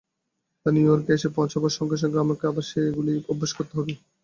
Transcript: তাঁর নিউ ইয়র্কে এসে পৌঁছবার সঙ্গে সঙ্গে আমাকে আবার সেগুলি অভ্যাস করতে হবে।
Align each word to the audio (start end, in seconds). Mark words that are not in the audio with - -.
তাঁর 0.59 0.73
নিউ 0.73 0.87
ইয়র্কে 0.87 1.11
এসে 1.13 1.29
পৌঁছবার 1.37 1.73
সঙ্গে 1.77 1.97
সঙ্গে 2.01 2.17
আমাকে 2.19 2.43
আবার 2.47 2.65
সেগুলি 2.71 3.13
অভ্যাস 3.31 3.51
করতে 3.57 3.73
হবে। 3.79 3.93